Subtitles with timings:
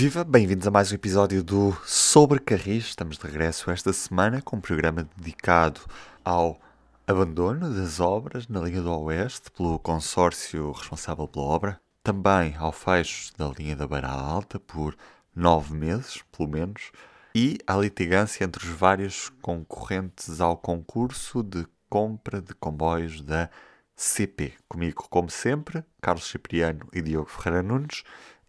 [0.00, 2.84] Viva, bem-vindos a mais um episódio do Sobre Carris.
[2.84, 5.80] Estamos de regresso esta semana com um programa dedicado
[6.24, 6.60] ao
[7.04, 13.36] abandono das obras na linha do Oeste pelo consórcio responsável pela obra, também ao fecho
[13.36, 14.96] da linha da Beira Alta por
[15.34, 16.92] nove meses, pelo menos,
[17.34, 23.50] e à litigância entre os vários concorrentes ao concurso de compra de comboios da
[23.96, 24.54] CP.
[24.68, 28.04] Comigo, como sempre, Carlos Cipriano e Diogo Ferreira Nunes.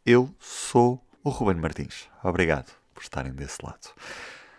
[0.06, 2.10] Eu sou o Ruben Martins.
[2.24, 3.94] Obrigado por estarem desse lado.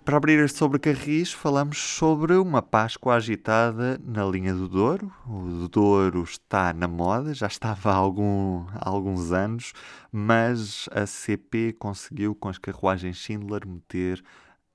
[0.04, 5.12] Para abrir este sobre Carris, falamos sobre uma Páscoa agitada na linha do Douro.
[5.26, 9.72] O Douro está na moda, já estava há, algum, há alguns anos,
[10.12, 14.22] mas a CP conseguiu, com as carruagens Schindler, meter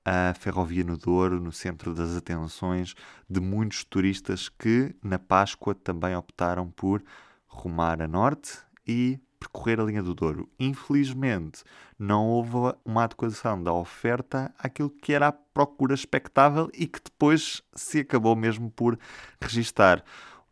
[0.04, 2.94] a ferrovia no Douro no centro das atenções
[3.28, 7.02] de muitos turistas que, na Páscoa, também optaram por
[7.46, 10.48] rumar a norte e percorrer a linha do Douro.
[10.58, 11.62] Infelizmente,
[11.98, 17.62] não houve uma adequação da oferta àquilo que era a procura expectável e que depois
[17.74, 18.98] se acabou mesmo por
[19.40, 20.04] registar,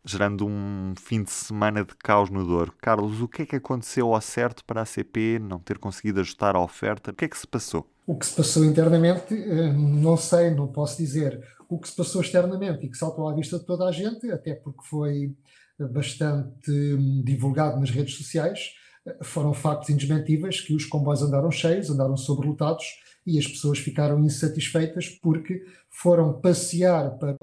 [0.03, 2.73] gerando um fim de semana de caos no Douro.
[2.81, 6.55] Carlos, o que é que aconteceu ao certo para a CP não ter conseguido ajustar
[6.55, 7.11] a oferta?
[7.11, 7.89] O que é que se passou?
[8.07, 11.43] O que se passou internamente, eh, não sei, não posso dizer.
[11.67, 14.53] O que se passou externamente e que saltou à vista de toda a gente, até
[14.53, 15.35] porque foi
[15.79, 18.71] bastante hum, divulgado nas redes sociais,
[19.05, 22.85] eh, foram factos indesmentíveis que os comboios andaram cheios, andaram sobrelotados
[23.25, 27.35] e as pessoas ficaram insatisfeitas porque foram passear para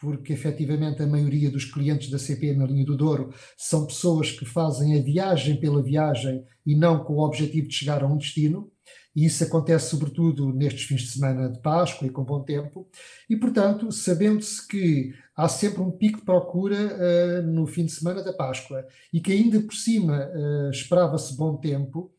[0.00, 4.46] porque efetivamente a maioria dos clientes da CP na linha do Douro são pessoas que
[4.46, 8.72] fazem a viagem pela viagem e não com o objetivo de chegar a um destino.
[9.14, 12.88] E isso acontece sobretudo nestes fins de semana de Páscoa e com bom tempo,
[13.28, 18.22] e portanto, sabendo-se que há sempre um pico de procura uh, no fim de semana
[18.22, 18.86] da Páscoa.
[19.10, 22.12] E que ainda por cima uh, esperava-se bom tempo,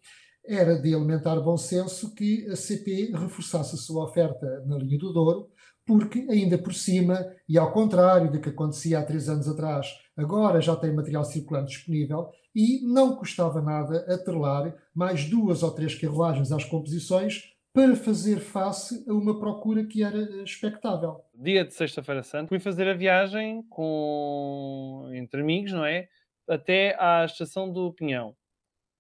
[0.44, 5.14] era de elementar bom senso que a CP reforçasse a sua oferta na linha do
[5.14, 5.50] Douro,
[5.86, 10.60] porque ainda por cima, e ao contrário do que acontecia há três anos atrás, agora
[10.60, 16.52] já tem material circulante disponível e não custava nada atrelar mais duas ou três carruagens
[16.52, 21.22] às composições para fazer face a uma procura que era expectável.
[21.34, 26.08] Dia de Sexta-feira Santa, fui fazer a viagem com entre amigos, não é?
[26.48, 28.36] Até à estação do Pinhão.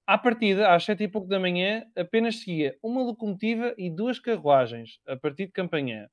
[0.08, 5.00] À partida, às sete e pouco da manhã, apenas seguia uma locomotiva e duas carruagens,
[5.08, 6.08] a partir de Campanhã.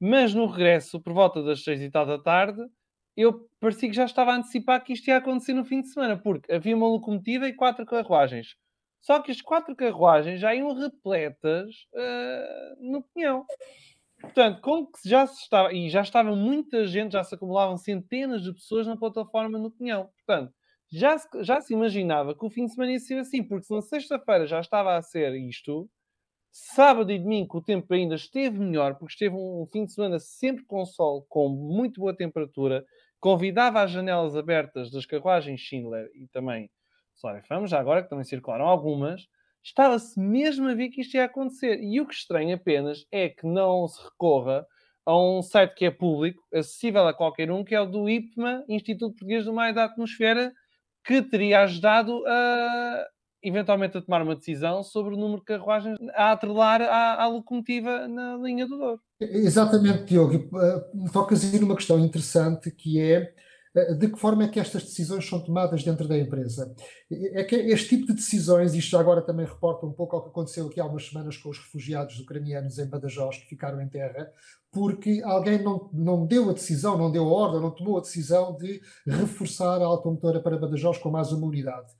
[0.00, 2.60] Mas no regresso, por volta das seis e tal da tarde,
[3.16, 6.16] eu parecia que já estava a antecipar que isto ia acontecer no fim de semana,
[6.16, 8.56] porque havia uma locomotiva e quatro carruagens.
[9.02, 13.44] Só que as quatro carruagens já iam repletas uh, no pinhão.
[14.20, 18.42] Portanto, como que já se estava, e já estava muita gente, já se acumulavam centenas
[18.42, 20.08] de pessoas na plataforma no pinhão.
[20.16, 20.54] Portanto,
[20.90, 23.74] já se, já se imaginava que o fim de semana ia ser assim, porque se
[23.74, 25.90] na sexta-feira já estava a ser isto,
[26.52, 30.64] sábado e domingo o tempo ainda esteve melhor, porque esteve um fim de semana sempre
[30.64, 32.84] com sol, com muito boa temperatura,
[33.18, 36.70] convidava as janelas abertas das carruagens Schindler e também
[37.14, 39.26] Solar FM, já agora que também circularam algumas,
[39.62, 41.80] estava-se mesmo a ver que isto ia acontecer.
[41.82, 44.66] E o que estranho apenas é que não se recorra
[45.04, 48.64] a um site que é público, acessível a qualquer um, que é o do IPMA,
[48.68, 50.52] Instituto Português do Mar da Atmosfera,
[51.04, 53.06] que teria ajudado a,
[53.42, 58.06] eventualmente a tomar uma decisão sobre o número de carruagens a atrelar à, à locomotiva
[58.06, 59.00] na linha do Douro.
[59.20, 60.48] Exatamente, Diogo.
[60.56, 63.34] Uh, tocas aí numa questão interessante que é
[63.98, 66.74] de que forma é que estas decisões são tomadas dentro da empresa?
[67.10, 70.66] É que este tipo de decisões, isto agora também reporta um pouco ao que aconteceu
[70.66, 74.30] aqui há umas semanas com os refugiados ucranianos em Badajoz que ficaram em terra,
[74.70, 78.56] porque alguém não, não deu a decisão, não deu a ordem, não tomou a decisão
[78.56, 81.92] de reforçar a automotora para Badajoz com mais uma unidade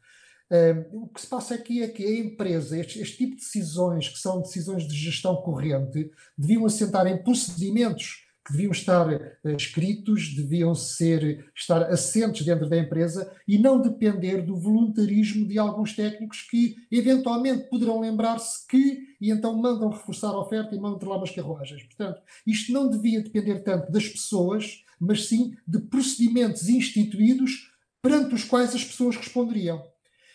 [0.92, 4.18] o que se passa aqui é que a empresa, este, este, tipo de decisões, que
[4.18, 10.74] são decisões de gestão corrente, deviam assentar em procedimentos que deviam estar uh, escritos, deviam
[10.74, 16.76] ser, estar assentes dentro da empresa e não depender do voluntarismo de alguns técnicos que
[16.90, 21.84] eventualmente poderão lembrar-se que e então mandam reforçar a oferta e mandam lá umas carruagens.
[21.84, 27.70] Portanto, isto não devia depender tanto das pessoas, mas sim de procedimentos instituídos
[28.02, 29.91] perante os quais as pessoas responderiam.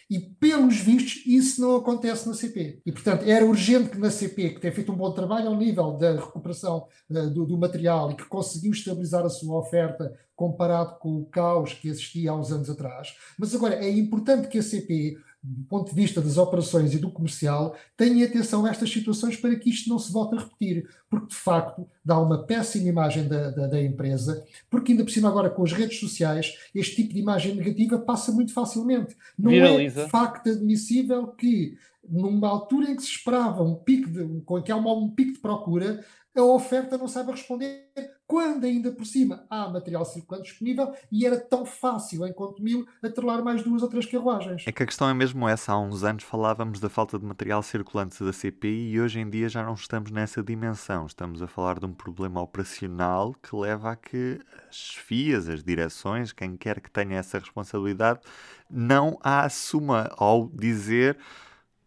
[0.09, 2.81] E, pelos vistos, isso não acontece na CP.
[2.85, 5.97] E, portanto, era urgente que na CP, que tem feito um bom trabalho ao nível
[5.97, 11.17] da recuperação uh, do, do, material e que conseguiu estabilizar a sua oferta comparado com
[11.17, 15.17] o caos que existia há uns anos atrás, mas agora é importante que a CP
[15.49, 19.55] do ponto de vista das operações e do comercial, tenham atenção a estas situações para
[19.55, 23.49] que isto não se volte a repetir, porque de facto dá uma péssima imagem da,
[23.51, 27.19] da, da, empresa, porque ainda por cima agora com as redes sociais, este tipo de
[27.19, 29.15] imagem negativa passa muito facilmente.
[29.39, 30.01] Não é Viraliza.
[30.01, 31.77] é de facto admissível que
[32.09, 35.39] numa altura em que se esperava um pico de, com que há um pico de
[35.39, 36.03] procura,
[36.35, 37.89] a oferta não sabe responder
[38.27, 43.41] quando ainda por cima há material circulante disponível e era tão fácil em Contomil atrelar
[43.41, 44.63] mais duas ou três carruagens.
[44.67, 45.71] É que a questão é mesmo essa.
[45.71, 49.47] Há uns anos falávamos da falta de material circulante da CPI e hoje em dia
[49.47, 51.05] já não estamos nessa dimensão.
[51.05, 54.39] Estamos a falar de um problema operacional que leva a que
[54.69, 58.19] as FIAs, as direções, quem quer que tenha essa responsabilidade,
[58.69, 61.17] não a assuma ao dizer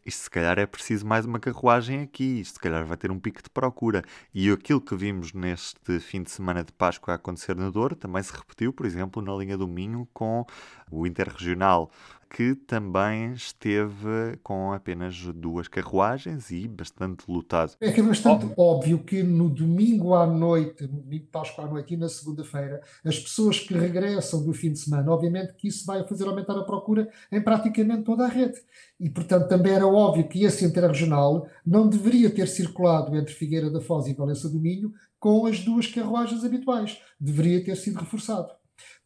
[0.04, 3.18] isto se calhar é preciso mais uma carruagem aqui, isto se calhar vai ter um
[3.18, 4.02] pico de procura.
[4.34, 8.22] E aquilo que vimos neste fim de semana de Páscoa a acontecer no Douro também
[8.22, 10.46] se repetiu, por exemplo, na linha do Minho com
[10.90, 11.90] o Interregional
[12.30, 17.74] que também esteve com apenas duas carruagens e bastante lotado.
[17.80, 18.62] É que é bastante oh.
[18.62, 22.80] óbvio que no domingo à noite, no domingo de Páscoa à noite e na segunda-feira,
[23.04, 26.62] as pessoas que regressam do fim de semana, obviamente que isso vai fazer aumentar a
[26.62, 28.60] procura em praticamente toda a rede.
[29.00, 33.80] E, portanto, também era óbvio que esse interregional não deveria ter circulado entre Figueira da
[33.80, 37.00] Foz e Valença do Minho com as duas carruagens habituais.
[37.18, 38.59] Deveria ter sido reforçado.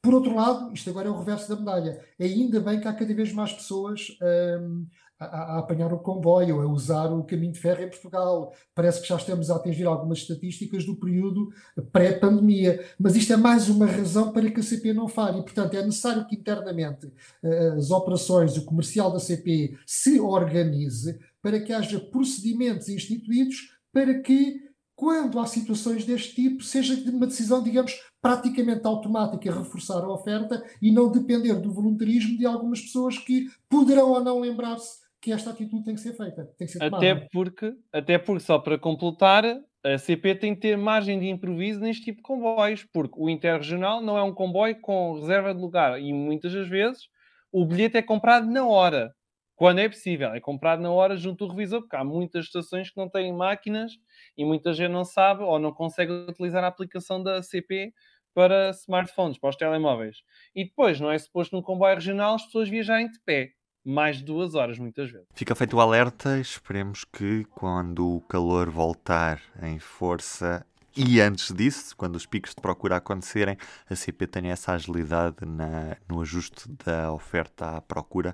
[0.04, 1.98] Por outro lado, isto agora é o reverso da medalha.
[2.20, 4.18] Ainda bem que há cada vez mais pessoas
[4.60, 4.84] um,
[5.18, 8.52] a, a, apanhar o comboio, a usar o caminho de ferro em Portugal.
[8.74, 11.48] Parece que já estamos a atingir algumas estatísticas do período
[11.90, 12.84] pré-pandemia.
[13.00, 15.38] Mas isto é mais uma razão para que a CP não fale.
[15.38, 21.18] E, portanto, é necessário que internamente uh, as operações, o comercial da CP se organize
[21.40, 24.63] para que haja procedimentos instituídos para que
[24.96, 27.92] quando há situações deste tipo, seja de uma decisão, digamos,
[28.22, 34.10] praticamente automática reforçar a oferta e não depender do voluntarismo de algumas pessoas que poderão
[34.10, 37.12] ou não lembrar-se que esta atitude tem que ser feita, tem que ser tomada.
[37.12, 39.44] Até porque, até porque, só para completar,
[39.82, 44.00] a CP tem que ter margem de improviso neste tipo de comboios, porque o interregional
[44.02, 47.08] não é um comboio com reserva de lugar e muitas das vezes
[47.52, 49.14] o bilhete é comprado na hora,
[49.56, 52.96] quando é possível, é comprado na hora junto do revisor, porque há muitas estações que
[52.96, 53.92] não têm máquinas
[54.36, 57.92] e muita gente não sabe ou não consegue utilizar a aplicação da CP
[58.34, 60.18] para smartphones, para os telemóveis.
[60.54, 63.52] E depois, não é suposto num comboio regional as pessoas viajarem de pé.
[63.86, 65.28] Mais de duas horas, muitas vezes.
[65.34, 66.38] Fica feito o alerta.
[66.38, 70.64] Esperemos que quando o calor voltar em força
[70.96, 73.58] e antes disso, quando os picos de procura acontecerem,
[73.90, 78.32] a CP tenha essa agilidade na, no ajuste da oferta à procura,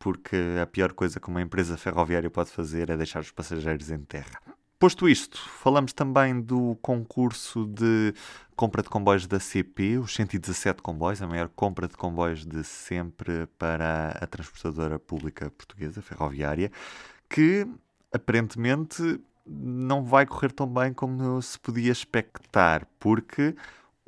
[0.00, 4.00] porque a pior coisa que uma empresa ferroviária pode fazer é deixar os passageiros em
[4.00, 4.40] terra.
[4.78, 8.14] Posto isto, falamos também do concurso de
[8.56, 13.46] compra de comboios da CP, os 117 comboios, a maior compra de comboios de sempre
[13.58, 16.72] para a transportadora pública portuguesa, ferroviária,
[17.28, 17.66] que
[18.10, 23.54] aparentemente não vai correr tão bem como se podia expectar, porque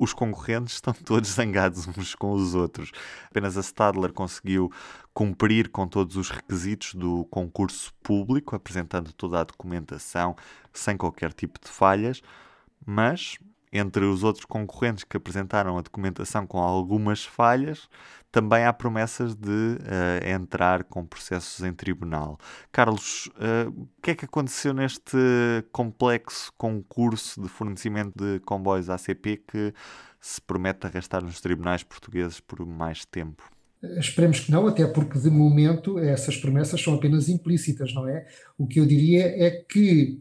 [0.03, 2.91] os concorrentes estão todos zangados uns com os outros.
[3.29, 4.71] Apenas a Stadler conseguiu
[5.13, 10.35] cumprir com todos os requisitos do concurso público, apresentando toda a documentação
[10.73, 12.21] sem qualquer tipo de falhas,
[12.85, 13.37] mas
[13.71, 17.89] entre os outros concorrentes que apresentaram a documentação com algumas falhas,
[18.33, 22.39] também há promessas de uh, entrar com processos em tribunal.
[22.71, 25.15] Carlos, uh, o que é que aconteceu neste
[25.71, 29.71] complexo concurso de fornecimento de comboios ACP que
[30.19, 33.43] se promete arrastar nos tribunais portugueses por mais tempo?
[33.99, 38.25] Esperemos que não, até porque de momento essas promessas são apenas implícitas, não é?
[38.57, 40.19] O que eu diria é que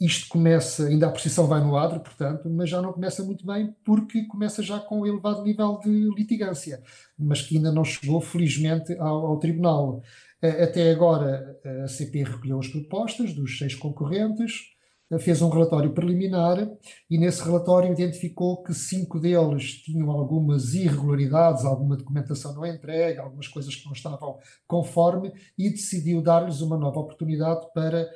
[0.00, 3.74] isto começa, ainda a precisão vai no adro, portanto, mas já não começa muito bem
[3.84, 6.82] porque começa já com um elevado nível de litigância,
[7.18, 10.02] mas que ainda não chegou, felizmente, ao, ao tribunal.
[10.42, 14.74] Até agora, a CP recolheu as propostas dos seis concorrentes,
[15.18, 16.68] fez um relatório preliminar
[17.08, 23.46] e nesse relatório identificou que cinco deles tinham algumas irregularidades, alguma documentação não entregue, algumas
[23.46, 28.08] coisas que não estavam conforme e decidiu dar-lhes uma nova oportunidade para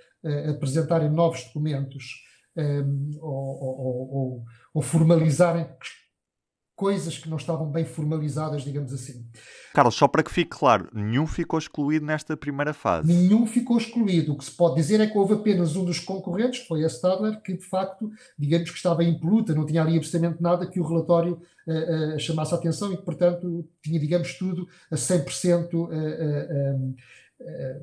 [0.50, 2.04] apresentarem novos documentos
[2.56, 4.44] um, ehm, ou, ou, ou,
[4.74, 5.66] ou, formalizarem
[6.78, 9.26] coisas que não estavam bem formalizadas, digamos assim.
[9.74, 13.12] Carlos, só para que fique claro, nenhum ficou excluído nesta primeira fase.
[13.12, 14.32] Nenhum ficou excluído.
[14.32, 17.42] O que se pode dizer é que houve apenas um dos concorrentes, foi a Stadler,
[17.42, 18.08] que de facto,
[18.38, 22.54] digamos que estava impoluta, não tinha ali absolutamente nada que o relatório uh, uh, chamasse
[22.54, 26.94] a atenção e que, portanto, tinha, digamos, tudo a 100% uh, uh,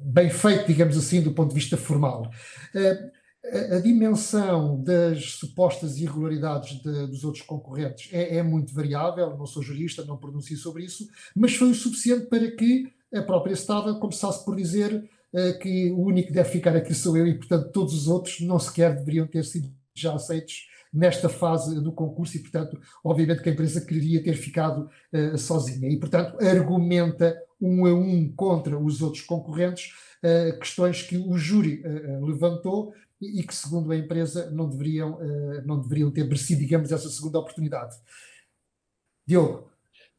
[0.01, 2.29] bem feito, digamos assim, do ponto de vista formal.
[2.73, 9.45] A, a dimensão das supostas irregularidades de, dos outros concorrentes é, é, muito variável, não
[9.45, 13.99] sou jurista, não pronuncio sobre isso, mas foi o suficiente para que a própria Estado
[13.99, 17.71] começasse por dizer uh, que o único que deve ficar aqui sou eu e, portanto,
[17.71, 22.39] todos os outros não sequer deveriam ter sido já aceitos nesta fase do concurso e,
[22.39, 27.93] portanto, obviamente que a empresa quereria ter ficado uh, sozinha e, portanto, argumenta um a
[27.93, 29.91] um contra os outros concorrentes
[30.23, 35.17] uh, questões que o júri uh, levantou e, e, que, segundo a empresa, não deveriam,
[35.65, 37.95] não deveriam ter merecido, digamos, essa segunda oportunidade.
[39.25, 39.69] Diogo.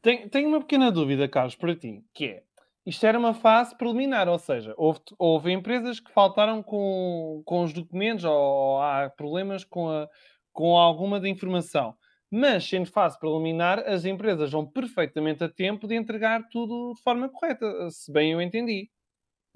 [0.01, 2.43] Tenho, tenho uma pequena dúvida, Carlos, para ti, que é,
[2.87, 7.71] isto era uma fase preliminar, ou seja, houve, houve empresas que faltaram com, com os
[7.71, 10.09] documentos ou, ou há problemas com a,
[10.57, 11.93] com alguma da informação.
[12.31, 17.29] Mas, sendo fase preliminar, as empresas vão perfeitamente a tempo de entregar tudo de forma
[17.29, 18.89] correta, se bem eu entendi.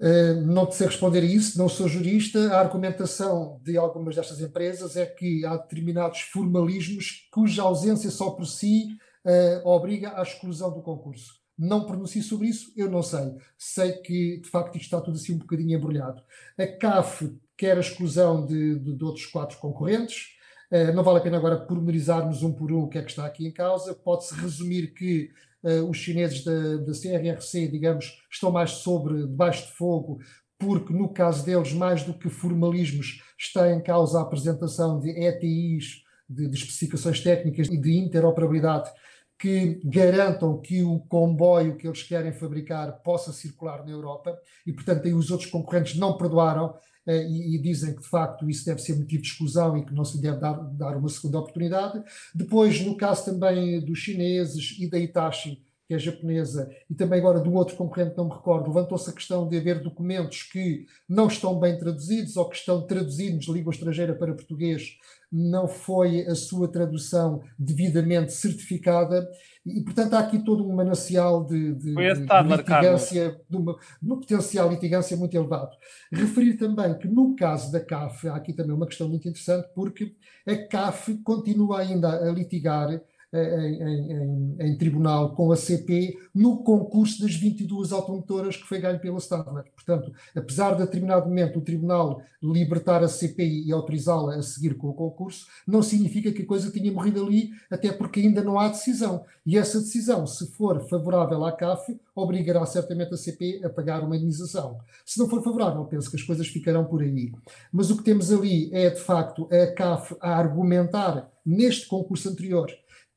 [0.00, 2.52] Uh, não te sei responder a isso, não sou jurista.
[2.52, 8.46] A argumentação de algumas destas empresas é que há determinados formalismos cuja ausência só por
[8.46, 11.32] si uh, obriga à exclusão do concurso.
[11.58, 13.34] Não pronuncio sobre isso, eu não sei.
[13.58, 16.22] Sei que, de facto, isto está tudo assim um bocadinho embrulhado.
[16.56, 20.40] A CAF quer a exclusão de, de, de outros quatro concorrentes.
[20.72, 23.26] Eh, não vale a pena agora pormenorizarmos um por um o que é que está
[23.26, 23.94] aqui em causa.
[23.94, 25.30] Pode-se resumir que
[25.62, 30.18] uh, os chineses da, da CRRC, digamos, estão mais sobre, debaixo de fogo,
[30.58, 36.02] porque no caso deles, mais do que formalismos, está em causa a apresentação de ETIs,
[36.26, 38.90] de, de especificações técnicas e de interoperabilidade
[39.38, 45.04] que garantam que o comboio que eles querem fabricar possa circular na Europa e, portanto,
[45.04, 48.80] aí os outros concorrentes não perdoaram eh, e, e, dizem que de facto isso deve
[48.80, 52.02] ser motivo de exclusão e que não se deve dar, dar uma segunda oportunidade.
[52.34, 55.60] Depois, no caso também dos chineses e da Itachi,
[55.92, 59.46] que é japonesa, e também agora do outro concorrente, não me recordo, levantou-se a questão
[59.46, 64.14] de haver documentos que não estão bem traduzidos ou que estão traduzidos de língua estrangeira
[64.14, 64.96] para português,
[65.30, 69.28] não foi a sua tradução devidamente certificada,
[69.64, 74.18] e portanto há aqui todo um manancial de, de, de, de litigância, de uma, uma
[74.18, 75.70] potencial litigância muito elevado.
[76.10, 80.14] Referir também que no caso da CAF, há aqui também uma questão muito interessante, porque
[80.46, 83.00] a CAF continua ainda a litigar
[83.32, 89.00] em, em, em, tribunal com a CP no concurso das 22 automotoras que foi ganho
[89.00, 89.64] pela Stadler.
[89.74, 94.74] Portanto, apesar de a determinado momento o tribunal libertar a CP e autorizá-la a seguir
[94.74, 98.58] com o concurso, não significa que a coisa tenha morrido ali, até porque ainda não
[98.58, 99.24] há decisão.
[99.46, 104.16] E essa decisão, se for favorável à CAF, obrigará certamente a CP a pagar uma
[104.16, 104.78] indenização.
[105.06, 107.32] Se não for favorável, penso que as coisas ficarão por aí.
[107.72, 112.70] Mas o que temos ali é, de facto, a CAF a argumentar neste concurso anterior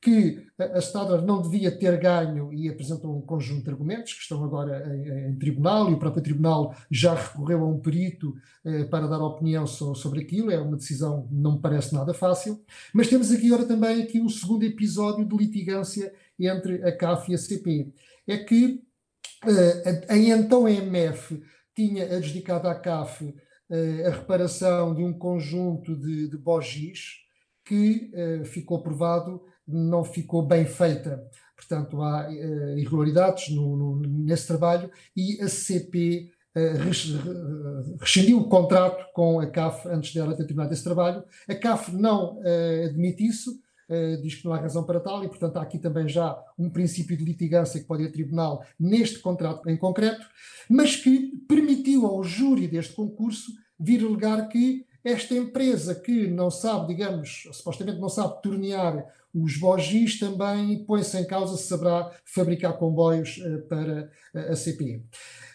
[0.06, 4.44] que a Stadler não devia ter ganho e apresentou um conjunto de argumentos que estão
[4.44, 9.08] agora em, em tribunal e o próprio tribunal já recorreu a um perito eh, para
[9.08, 10.52] dar opinião so, sobre aquilo.
[10.52, 12.64] É uma decisão que não me parece nada fácil.
[12.94, 17.34] Mas temos aqui agora também aqui um segundo episódio de litigância entre a CAF e
[17.34, 17.92] a CP.
[18.28, 18.84] É que
[19.44, 21.42] eh, a, a então EMF
[21.76, 23.34] tinha adjudicado à CAF
[23.72, 27.26] eh, a reparação de um conjunto de, de bogis
[27.66, 31.24] que eh, ficou provado não ficou bem feita.
[31.56, 36.74] Portanto, há uh, irregularidades no, no, nesse trabalho e a CP uh, eh,
[38.00, 41.24] rescindiu o contrato com a CAF antes dela ter terminado esse trabalho.
[41.50, 43.60] A CAF não uh, admite isso,
[44.24, 47.16] diz que não há razão para tal e, portanto, há aqui também já um princípio
[47.16, 50.26] de litigância que pode ir a tribunal neste contrato em concreto,
[50.68, 56.88] mas que permitiu ao júri deste concurso vir alegar que esta empresa que não sabe,
[56.88, 63.38] digamos, supostamente não sabe tornear os bogis também põe-se em causa se saberá fabricar comboios
[63.38, 65.04] uh, para a CP.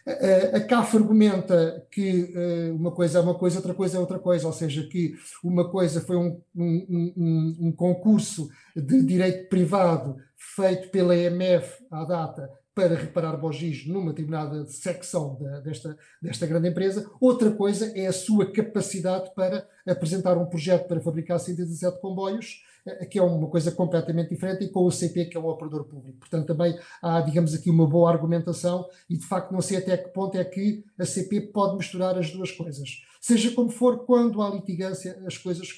[0.07, 2.33] Uh, a CAF argumenta que
[2.75, 6.01] uma coisa é uma coisa, outra coisa é outra coisa, ou seja, que uma coisa
[6.01, 12.95] foi um, um, um, um concurso de direito privado feito pela EMF à data para
[12.95, 17.11] reparar bogis numa determinada secção da, desta, desta grande empresa.
[17.21, 23.05] Outra coisa é a sua capacidade para apresentar um projeto para fabricar 117 comboios, eh,
[23.05, 26.21] que é uma coisa completamente diferente, e com o CP, que é um operador público.
[26.21, 30.09] Portanto, também há, digamos aqui, uma boa argumentação, e de facto não sei até que
[30.09, 33.03] ponto é que a CP pode misturar as duas coisas.
[33.21, 35.69] Seja como for, quando há litigância, as coisas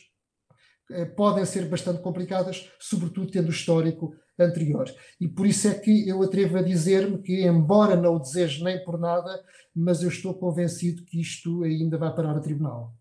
[0.92, 4.86] eh, podem ser bastante complicadas, sobretudo tendo o histórico anterior.
[5.20, 8.82] E por isso é que eu atrevo a dizer-me que, embora não o deseje nem
[8.84, 9.42] por nada,
[9.74, 12.94] mas eu estou convencido que isto ainda vai parar a tribunal.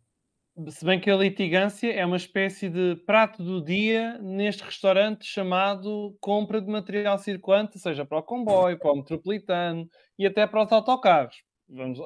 [0.69, 6.15] Se bem que a litigância é uma espécie de prato do dia neste restaurante chamado
[6.19, 9.87] compra de material circulante, seja para o comboio, para o metropolitano
[10.19, 11.35] e até para os autocarros.
[11.69, 12.03] Vamos, uh,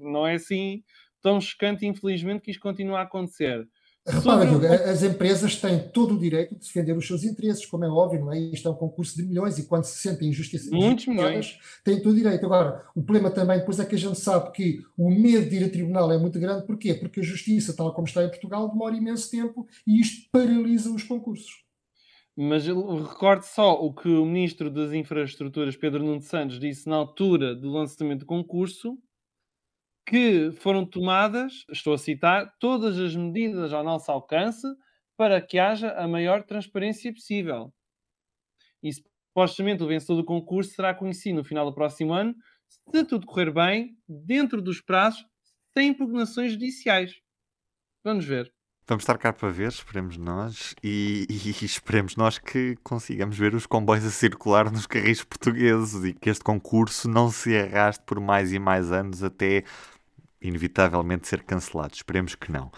[0.00, 0.82] não é assim
[1.20, 3.68] tão chocante, infelizmente, que isto continua a acontecer.
[4.04, 7.88] Repara, Diogo, as empresas têm todo o direito de defender os seus interesses, como é
[7.88, 8.38] óbvio, não é?
[8.38, 11.56] Isto é um concurso de milhões e quando se sentem injustiçadas, Muitos milhões.
[11.84, 12.44] têm todo o direito.
[12.44, 15.64] Agora, o problema também depois é que a gente sabe que o medo de ir
[15.64, 16.66] a tribunal é muito grande.
[16.66, 16.94] Porquê?
[16.94, 21.04] Porque a justiça, tal como está em Portugal, demora imenso tempo e isto paralisa os
[21.04, 21.62] concursos.
[22.36, 27.54] Mas recordo só o que o Ministro das Infraestruturas, Pedro Nuno Santos, disse na altura
[27.54, 28.98] do lançamento do concurso,
[30.06, 34.66] que foram tomadas, estou a citar, todas as medidas ao nosso alcance
[35.16, 37.72] para que haja a maior transparência possível.
[38.82, 42.34] E supostamente o vencedor do concurso será conhecido no final do próximo ano,
[42.68, 45.24] se tudo correr bem, dentro dos prazos,
[45.72, 47.14] sem impugnações judiciais.
[48.04, 48.52] Vamos ver.
[48.92, 53.64] Vamos estar cá para ver, esperemos nós, e, e, esperemos nós que consigamos ver os
[53.64, 58.52] comboios a circular nos carris portugueses e que este concurso não se arraste por mais
[58.52, 59.64] e mais anos até
[60.42, 61.94] inevitavelmente ser cancelado.
[61.94, 62.70] Esperemos que não.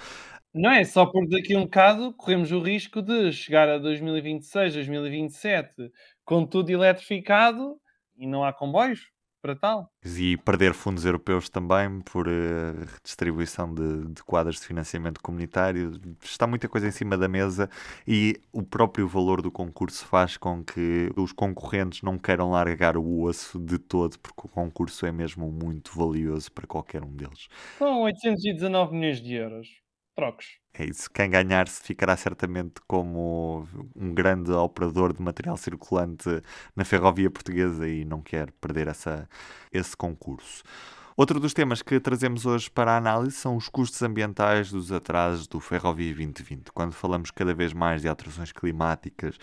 [0.55, 5.91] Não é só por daqui um bocado corremos o risco de chegar a 2026, 2027
[6.25, 7.77] com tudo eletrificado
[8.17, 9.11] e não há comboios
[9.45, 9.91] para tal.
[10.03, 12.31] E perder fundos europeus também por uh,
[12.95, 16.01] redistribuição de, de quadros de financiamento comunitário.
[16.23, 17.69] Está muita coisa em cima da mesa
[18.09, 23.21] e o próprio valor do concurso faz com que os concorrentes não queiram largar o
[23.21, 27.47] osso de todo, porque o concurso é mesmo muito valioso para qualquer um deles.
[27.77, 29.84] São 819 milhões de euros.
[30.15, 30.59] Trocos.
[30.73, 31.11] É isso.
[31.11, 36.29] Quem ganhar se ficará certamente como um grande operador de material circulante
[36.75, 39.29] na ferrovia portuguesa e não quer perder essa,
[39.73, 40.63] esse concurso.
[41.17, 45.47] Outro dos temas que trazemos hoje para a análise são os custos ambientais dos atrasos
[45.47, 46.73] do Ferrovia 2020.
[46.73, 49.39] Quando falamos cada vez mais de alterações climáticas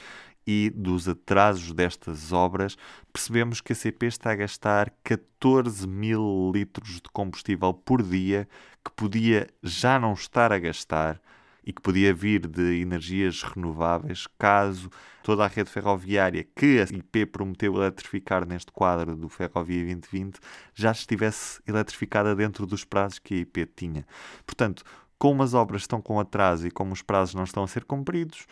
[0.45, 2.77] e dos atrasos destas obras,
[3.11, 8.47] percebemos que a CP está a gastar 14 mil litros de combustível por dia
[8.83, 11.21] que podia já não estar a gastar
[11.63, 14.89] e que podia vir de energias renováveis caso
[15.21, 20.39] toda a rede ferroviária que a IP prometeu eletrificar neste quadro do Ferrovia 2020
[20.73, 24.05] já estivesse eletrificada dentro dos prazos que a IP tinha.
[24.45, 24.83] Portanto,
[25.19, 28.47] como as obras estão com atraso e como os prazos não estão a ser cumpridos,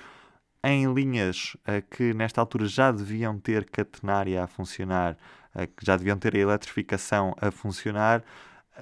[0.64, 5.18] em linhas uh, que nesta altura já deviam ter catenária a funcionar,
[5.56, 8.24] uh, que já deviam ter a eletrificação a funcionar,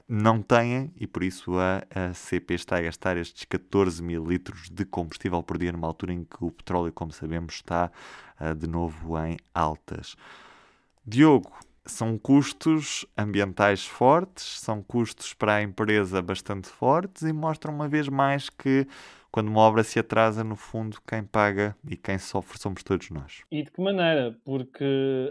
[0.08, 4.70] não têm e por isso a, a, CP está a gastar estes 14 mil litros
[4.70, 7.92] de combustível por dia numa altura em que o petróleo, como sabemos, está
[8.40, 10.16] uh, de novo em altas.
[11.06, 11.52] Diogo,
[11.86, 18.10] são custos ambientais fortes, são custos para a empresa bastante fortes e mostram uma vez
[18.10, 18.86] mais que
[19.38, 23.44] quando uma obra se atrasa, no fundo, quem paga e quem sofre somos todos nós.
[23.52, 24.36] E de que maneira?
[24.44, 24.84] Porque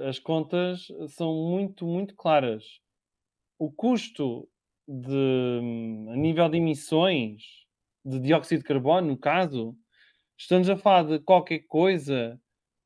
[0.08, 2.62] as contas são muito, muito claras.
[3.58, 4.48] O custo
[4.86, 5.60] de,
[6.12, 7.42] a nível de emissões
[8.04, 9.76] de dióxido de carbono, no caso,
[10.38, 12.40] estamos a falar de qualquer coisa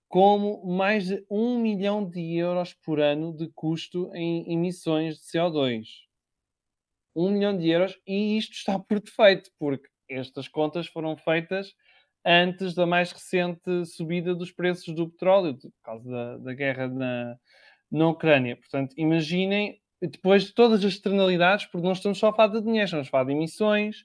[0.08, 5.84] como mais de um milhão de euros por ano de custo em emissões de CO2.
[7.14, 11.74] Um milhão de euros e isto está por defeito, porque estas contas foram feitas
[12.24, 17.36] antes da mais recente subida dos preços do petróleo, por causa da, da guerra na,
[17.90, 18.56] na Ucrânia.
[18.56, 22.84] Portanto, imaginem depois de todas as externalidades, porque não estamos só a falar de dinheiro,
[22.84, 24.04] estamos a falar de emissões.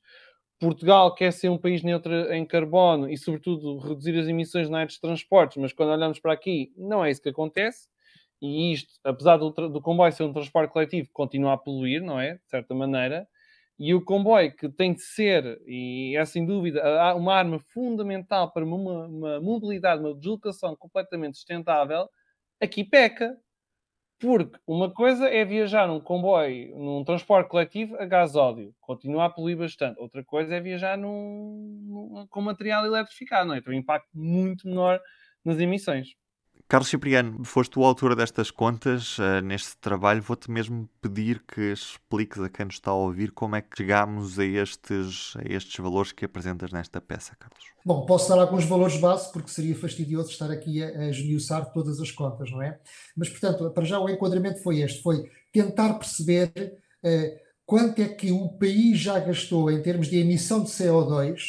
[0.60, 4.88] Portugal quer ser um país neutro em carbono e, sobretudo, reduzir as emissões na área
[4.88, 7.88] dos transportes, mas quando olhamos para aqui, não é isso que acontece.
[8.42, 12.36] E isto, apesar do, do comboio ser um transporte coletivo, continua a poluir, não é?
[12.36, 13.28] De certa maneira.
[13.78, 16.82] E o comboio, que tem de ser, e é sem dúvida,
[17.16, 22.08] uma arma fundamental para uma, uma mobilidade, uma deslocação completamente sustentável,
[22.62, 23.38] aqui peca.
[24.20, 29.58] Porque uma coisa é viajar num comboio, num transporte coletivo a gasóleo, continua a poluir
[29.58, 30.00] bastante.
[30.00, 33.62] Outra coisa é viajar num, num, com material eletrificado, não é?
[33.62, 35.02] Tem um impacto muito menor
[35.44, 36.16] nas emissões.
[36.68, 40.20] Carlos Cipriano, foste o autor destas contas uh, neste trabalho.
[40.20, 44.40] Vou-te mesmo pedir que expliques a quem nos está a ouvir como é que chegámos
[44.40, 47.64] a estes, a estes valores que apresentas nesta peça, Carlos.
[47.86, 52.02] Bom, posso dar alguns valores base, porque seria fastidioso estar aqui a, a esmiuçar todas
[52.02, 52.80] as contas, não é?
[53.16, 56.52] Mas, portanto, para já o enquadramento foi este: foi tentar perceber
[57.04, 61.44] uh, quanto é que o país já gastou em termos de emissão de CO2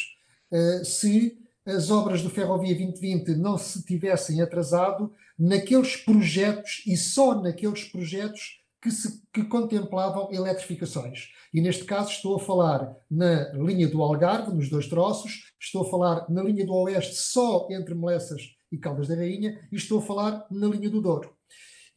[0.51, 7.41] uh, se as obras do Ferrovia 2020 não se tivessem atrasado naqueles projetos e só
[7.41, 11.29] naqueles projetos que, se, que contemplavam eletrificações.
[11.53, 15.89] E neste caso estou a falar na linha do Algarve, nos dois troços, estou a
[15.89, 20.01] falar na linha do Oeste só entre Melessas e Caldas da Rainha e estou a
[20.01, 21.35] falar na linha do Douro.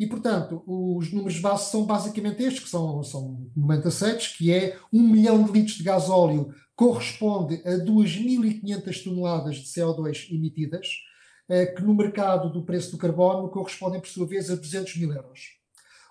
[0.00, 4.78] E, portanto, os números base são basicamente estes, que são, são momento aceitos, que é
[4.90, 10.88] um milhão de litros de gasóleo corresponde a 2.500 toneladas de CO2 emitidas,
[11.46, 15.12] eh, que no mercado do preço do carbono correspondem, por sua vez, a 200 mil
[15.12, 15.40] euros.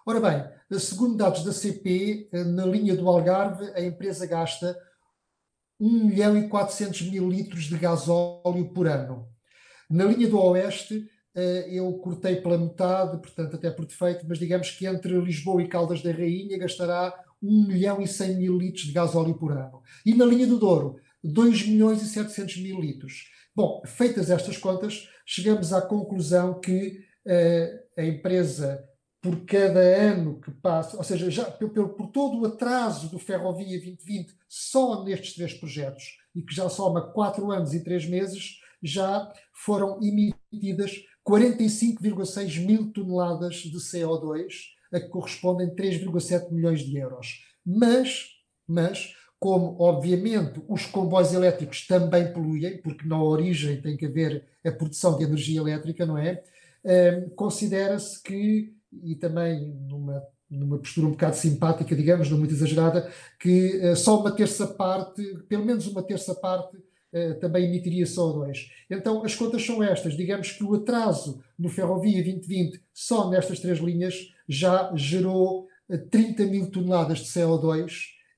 [0.06, 4.80] Ora bem, segundo dados da CP, eh, na linha do Algarve, a empresa gasta
[5.80, 9.28] 1 milhão e 400 mil litros de gasóleo por ano.
[9.90, 14.70] Na linha do Oeste, eh, eu cortei pela metade, portanto, até por defeito, mas digamos
[14.70, 18.92] que entre Lisboa e Caldas da Rainha gastará 1 milhão e 100 mil litros de
[18.92, 19.82] gasóleo por ano.
[20.06, 23.30] E na linha do Douro, 2 milhões e 700 mil litros.
[23.56, 28.84] Bom, feitas estas contas, chegamos à conclusão que uh, a empresa,
[29.22, 33.78] por cada ano que passa, ou seja, já por, por todo o atraso do Ferrovia
[33.78, 39.32] 2020, só nestes três projetos, e que já soma 4 anos e 3 meses, já
[39.54, 40.94] foram emitidas
[41.28, 44.48] 45,6 mil toneladas de CO2,
[44.92, 47.46] a que correspondem 3,7 milhões de euros.
[47.66, 48.28] Mas,
[48.68, 54.72] mas, como obviamente os comboios elétricos também poluem, porque na origem tem que haver a
[54.72, 56.44] produção de energia elétrica, não é?
[56.84, 58.74] Um, Considera-se que,
[59.04, 64.20] e também numa, numa postura um bocado simpática, digamos, não muito exagerada, que uh, só
[64.20, 68.68] uma terça parte, pelo menos uma terça parte, uh, também emitiria CO2.
[68.90, 70.18] Então as contas são estas.
[70.18, 75.68] Digamos que o atraso no Ferrovia 2020, só nestas três linhas, já gerou
[76.10, 77.92] 30 eh, mil toneladas de CO2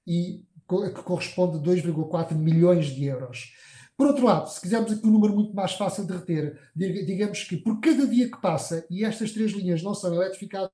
[0.06, 3.54] e que corresponde a 2,4 milhões de euros.
[3.98, 7.58] Por outro lado, se quisermos aqui um número muito mais fácil de reter, digamos que
[7.58, 10.72] por cada dia que passa e estas três linhas não são eletrificadas,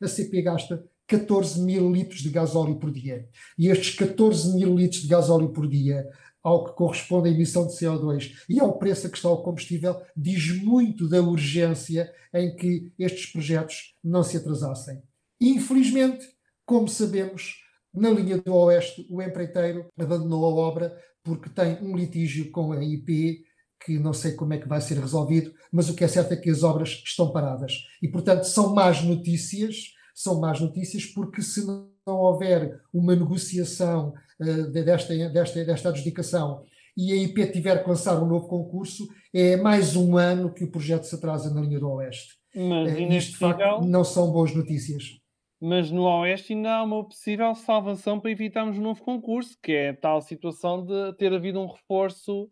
[0.00, 3.28] a CP gasta 14 mil litros de gasóleo por dia.
[3.58, 6.08] E estes 14 mil litros de gasóleo por dia,
[6.42, 10.00] ao que corresponde à emissão de CO2 e ao preço a que está o combustível,
[10.16, 15.02] diz muito da urgência em que estes projetos não se atrasassem.
[15.40, 16.26] Infelizmente,
[16.64, 17.56] como sabemos,
[17.94, 22.82] na linha do Oeste, o empreiteiro abandonou a obra porque tem um litígio com a
[22.82, 23.44] IP
[23.84, 26.36] que não sei como é que vai ser resolvido, mas o que é certo é
[26.36, 27.72] que as obras estão paradas.
[28.00, 34.70] E, portanto, são más notícias, são más notícias porque se não houver uma negociação uh,
[34.70, 36.64] desta, desta, desta adjudicação
[36.96, 40.70] e a IP tiver que lançar um novo concurso, é mais um ano que o
[40.70, 42.34] projeto se atrasa na linha do Oeste.
[42.54, 45.22] Mas, uh, isto, de facto, não são boas notícias
[45.64, 49.90] mas no Oeste ainda há uma possível salvação para evitarmos um novo concurso, que é
[49.90, 52.48] a tal situação de ter havido um reforço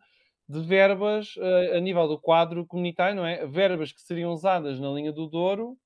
[0.49, 3.45] de verbas uh, a nível do quadro comunitário, não é?
[3.49, 5.77] Verbas que seriam usadas na linha do Douro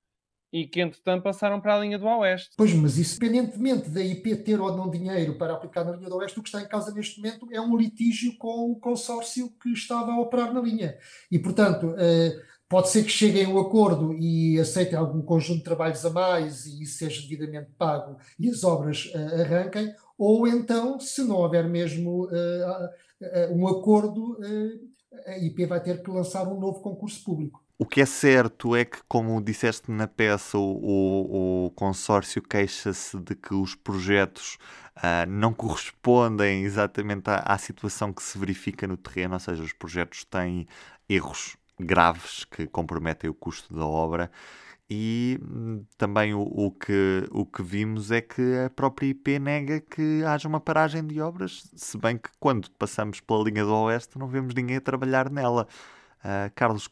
[0.54, 2.50] e que, entretanto, passaram para a linha do Oeste.
[2.56, 6.38] Pois, mas independentemente da IP ter ou não dinheiro para aplicar na linha do Oeste,
[6.38, 10.12] o que está em causa neste momento é um litígio com o consórcio que estava
[10.12, 10.96] a operar na linha.
[11.28, 15.64] E, portanto, uh, Pode ser que cheguem a um acordo e aceitem algum conjunto de
[15.64, 20.98] trabalhos a mais e isso seja devidamente pago e as obras uh, arranquem, ou então,
[20.98, 24.38] se não houver mesmo uh, um acordo,
[25.26, 27.63] a IP vai ter que lançar um novo concurso público.
[27.76, 33.34] O que é certo é que, como disseste na peça, o, o, consórcio queixa-se de
[33.34, 34.58] que os projetos
[34.98, 39.72] uh, não correspondem exatamente à, à, situação que se verifica no terreno, ou seja, os
[39.72, 40.68] projetos têm
[41.08, 44.30] erros graves que comprometem o custo da obra.
[44.88, 49.80] E hum, também o, o, que, o que vimos é que a própria IP nega
[49.80, 54.16] que haja uma paragem de obras, se bem que quando passamos pela linha do Oeste
[54.16, 55.66] não vemos ninguém a trabalhar nela.
[56.20, 56.88] Uh, Carlos,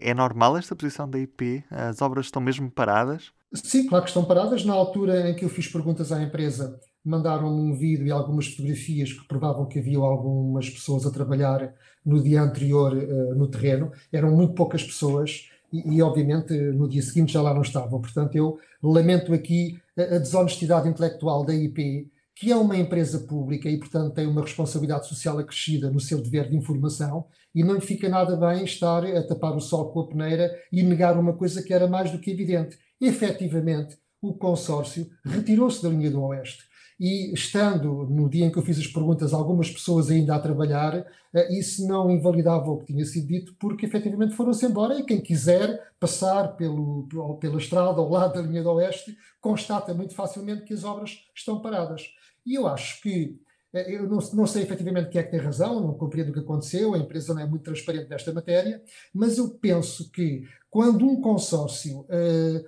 [0.00, 1.64] é normal esta posição da IP?
[1.70, 3.32] As obras estão mesmo paradas?
[3.54, 4.64] Sim, claro que estão paradas.
[4.64, 9.12] Na altura em que eu fiz perguntas à empresa, mandaram-me um vídeo e algumas fotografias
[9.12, 11.72] que provavam que havia algumas pessoas a trabalhar
[12.04, 13.92] no dia anterior uh, no terreno.
[14.12, 18.00] Eram muito poucas pessoas e, e, obviamente, no dia seguinte já lá não estavam.
[18.00, 23.66] Portanto, eu lamento aqui a, a desonestidade intelectual da IP, que é uma empresa pública
[23.66, 28.10] e, portanto, tem uma responsabilidade social acrescida no seu dever de informação e não fica
[28.10, 31.72] nada bem estar a tapar o sol com a peneira e negar uma coisa que
[31.72, 32.78] era mais do que evidente.
[33.00, 36.65] Efetivamente, o consórcio retirou-se da linha do Oeste
[36.98, 41.06] e estando no dia em que eu fiz as perguntas algumas pessoas ainda a trabalhar,
[41.34, 45.20] eh, isso não invalidava o que tinha sido dito, porque efetivamente foram-se embora e quem
[45.20, 47.06] quiser passar pelo,
[47.38, 51.60] pela estrada ao lado da linha do oeste constata muito facilmente que as obras estão
[51.60, 52.02] paradas.
[52.46, 53.38] E eu acho que
[53.74, 56.40] eh, eu não, não, sei efetivamente quem é que tem razão, não compreendo o que
[56.40, 58.82] aconteceu, a empresa não é muito transparente nesta matéria,
[59.12, 62.64] mas eu penso que quando um consórcio uh,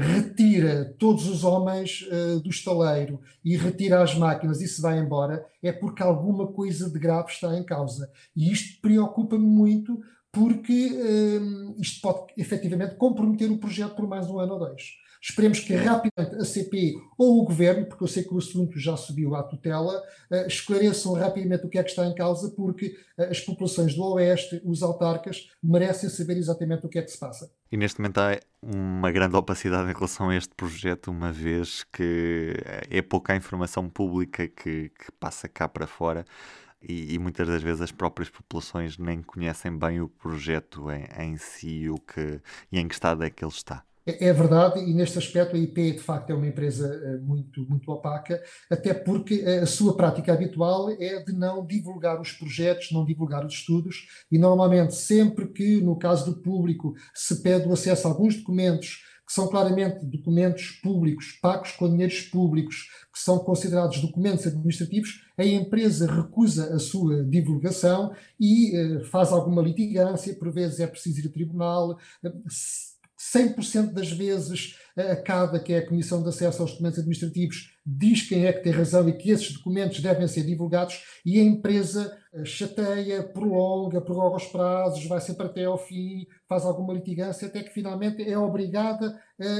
[0.00, 5.44] retira todos os homens uh, do estaleiro e retira as máquinas e se vai embora,
[5.62, 8.10] é porque alguma coisa de grave está em causa.
[8.36, 10.90] E isto preocupa-me muito porque
[11.78, 15.03] isto pode efetivamente comprometer o projeto por mais um ano ou dois.
[15.26, 18.94] Esperemos que rapidamente a CP ou o Governo, porque eu sei que o assunto já
[18.94, 23.30] subiu à tutela, uh, esclareçam rapidamente o que é que está em causa, porque uh,
[23.30, 27.50] as populações do Oeste, os autarcas, merecem saber exatamente o que é que se passa.
[27.72, 32.52] E neste momento há uma grande opacidade em relação a este projeto, uma vez que
[32.90, 36.26] é pouca a informação pública que, que passa cá para fora
[36.86, 41.36] e, e, muitas das vezes as próprias populações nem conhecem bem o projeto em, em
[41.38, 43.82] si o que, e em que estado é que ele está.
[44.06, 47.66] É, é verdade, e neste aspecto a IP de facto é uma empresa eh, muito,
[47.68, 53.04] muito opaca, até porque a sua prática habitual é de não divulgar os projetos, não
[53.04, 58.06] divulgar os estudos, e normalmente sempre que, no caso do público, se pede o acesso
[58.06, 63.98] a alguns documentos que são claramente documentos públicos, pagos com dinheiros públicos, que são considerados
[64.00, 70.78] documentos administrativos, a empresa recusa a sua divulgação e uh, faz alguma litigância, por vezes
[70.78, 71.98] é preciso ir a tribunal.
[73.34, 78.22] 100% das vezes a CADA, que é a Comissão de Acesso aos Documentos Administrativos, diz
[78.28, 82.16] quem é que tem razão e que esses documentos devem ser divulgados e a empresa
[82.32, 87.62] eh, chateia, prolonga, prorroga os prazos, vai sempre até ao fim, faz alguma litigância, até
[87.62, 89.18] que finalmente é obrigada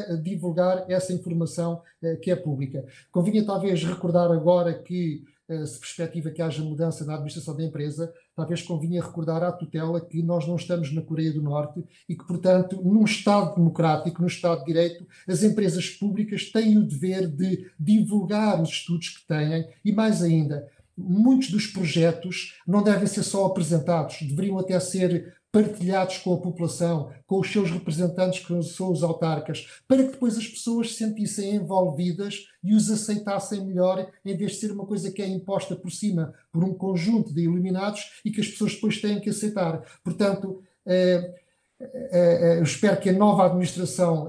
[0.08, 2.84] a divulgar essa informação eh, que é pública.
[3.10, 8.12] Convinha talvez recordar agora que eh, se perspectiva que haja mudança na administração da empresa,
[8.34, 12.26] talvez convinha recordar à tutela que nós não estamos na Coreia do Norte e que,
[12.26, 17.70] portanto, num Estado democrático, num Estado de Direito, as empresas públicas têm o dever de
[17.78, 23.46] divulgar os estudos que têm e, mais ainda, muitos dos projetos não devem ser só
[23.46, 29.04] apresentados, deveriam até ser partilhados com a população, com os seus representantes, que são os
[29.04, 34.52] autarcas, para que depois as pessoas se sentissem envolvidas e os aceitassem melhor, em vez
[34.52, 38.32] de ser uma coisa que é imposta por cima por um conjunto de iluminados e
[38.32, 39.80] que as pessoas depois têm que aceitar.
[40.02, 41.34] Portanto, eh,
[41.80, 44.26] eh, eh, eu espero que a nova administração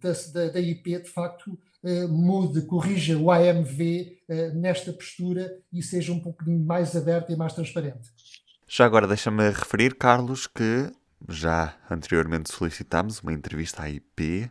[0.00, 1.58] da, da, IP, de facto,
[2.08, 4.18] mude, corrija o AMV
[4.54, 8.08] nesta postura e seja um pouquinho mais aberta e mais transparente.
[8.70, 10.92] Já agora deixa-me referir, Carlos, que
[11.26, 14.50] já anteriormente solicitámos uma entrevista à IP,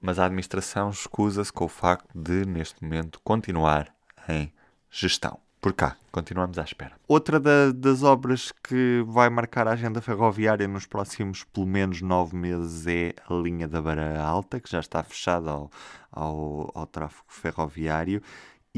[0.00, 3.94] mas a administração escusa-se com o facto de, neste momento, continuar
[4.26, 4.50] em
[4.90, 5.38] gestão.
[5.60, 6.92] Por cá, continuamos à espera.
[7.06, 12.34] Outra da, das obras que vai marcar a agenda ferroviária nos próximos pelo menos nove
[12.34, 15.70] meses é a linha da Beira Alta, que já está fechada ao,
[16.10, 18.22] ao, ao tráfego ferroviário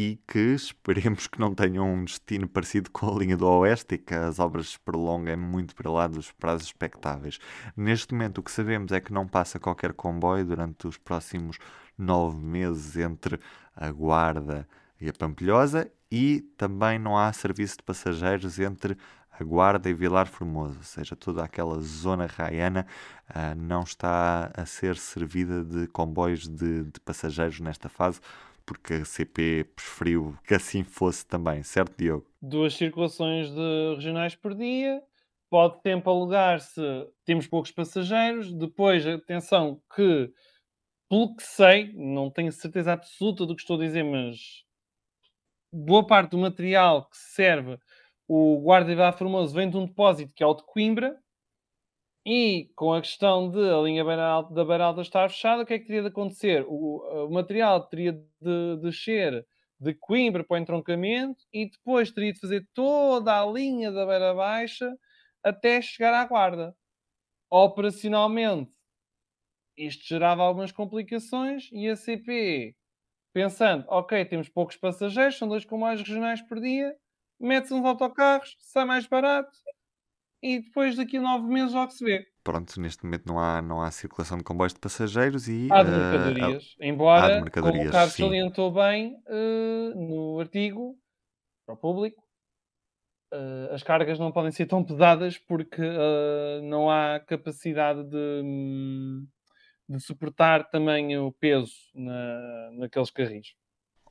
[0.00, 3.98] e que esperemos que não tenham um destino parecido com a linha do Oeste e
[3.98, 7.38] que as obras se prolonguem muito para lá dos prazos expectáveis.
[7.76, 11.58] Neste momento, o que sabemos é que não passa qualquer comboio durante os próximos
[11.98, 13.38] nove meses entre
[13.76, 14.66] a Guarda
[14.98, 18.96] e a Pampilhosa e também não há serviço de passageiros entre
[19.38, 22.86] a Guarda e Vilar Formoso, ou seja, toda aquela zona raiana
[23.28, 28.20] uh, não está a ser servida de comboios de, de passageiros nesta fase
[28.70, 32.24] porque a CP preferiu que assim fosse também, certo, Diogo?
[32.40, 35.02] Duas circulações de regionais por dia,
[35.50, 36.80] pode tempo alugar se
[37.24, 38.52] temos poucos passageiros.
[38.52, 40.33] Depois, atenção, que
[41.09, 44.64] pelo que sei, não tenho certeza absoluta do que estou a dizer, mas
[45.72, 47.76] boa parte do material que serve
[48.28, 51.18] o Guarda Formoso vem de um depósito que é o de Coimbra,
[52.24, 55.78] e com a questão de a linha da Beira Alta estar fechada, o que é
[55.78, 56.64] que teria de acontecer?
[56.68, 59.46] O, o material teria de descer
[59.78, 64.35] de Coimbra para o entroncamento e depois teria de fazer toda a linha da Beira
[64.35, 64.94] Baixa
[65.42, 66.76] até chegar à Guarda.
[67.50, 68.72] Operacionalmente,
[69.76, 72.76] isto gerava algumas complicações e a CP,
[73.33, 76.96] pensando, ok, temos poucos passageiros, são dois comboios regionais por dia,
[77.40, 79.50] mete-se uns autocarros, sai mais barato,
[80.42, 82.26] e depois daqui a nove meses logo se vê.
[82.42, 85.68] Pronto, neste momento não há, não há circulação de comboios de passageiros e.
[85.70, 86.64] Há de eh, mercadorias.
[86.64, 88.22] Uh, Embora, há de mercadorias, como o Carlos sim.
[88.22, 90.96] salientou bem uh, no artigo,
[91.66, 92.22] para o público,
[93.35, 95.83] uh, as cargas não podem ser tão pesadas porque
[96.62, 98.42] não há capacidade de,
[99.88, 103.48] de suportar também o peso na, naqueles carris.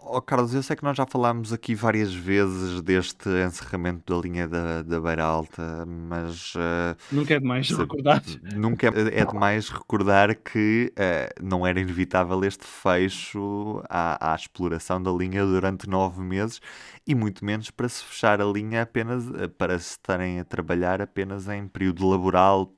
[0.02, 4.48] Oh, Carlos, eu sei que nós já falámos aqui várias vezes deste encerramento da linha
[4.48, 6.56] da, da Beira Alta, mas.
[6.56, 8.24] Uh, nunca é demais recordar.
[8.56, 15.04] Nunca é, é demais recordar que uh, não era inevitável este fecho à, à, exploração
[15.04, 16.62] da linha durante nove meses
[17.06, 21.02] e muito menos para se fechar a linha apenas eh, para se estarem a trabalhar
[21.02, 22.74] apenas em período laboral